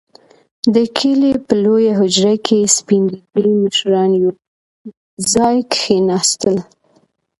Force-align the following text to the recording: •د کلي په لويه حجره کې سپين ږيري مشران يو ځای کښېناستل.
•د 0.73 0.75
کلي 0.97 1.31
په 1.45 1.53
لويه 1.63 1.93
حجره 1.99 2.35
کې 2.45 2.59
سپين 2.77 3.03
ږيري 3.15 3.53
مشران 3.63 4.09
يو 4.21 4.29
ځای 5.33 5.57
کښېناستل. 5.73 6.55